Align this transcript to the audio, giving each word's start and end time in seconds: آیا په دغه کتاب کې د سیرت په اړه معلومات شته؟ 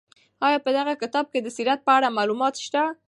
آیا 0.47 0.59
په 0.65 0.69
دغه 0.77 0.93
کتاب 1.01 1.25
کې 1.31 1.39
د 1.41 1.47
سیرت 1.57 1.79
په 1.87 1.91
اړه 1.97 2.15
معلومات 2.17 2.55
شته؟ 2.65 2.83